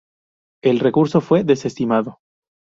[0.63, 2.17] El recurso fue desestimado.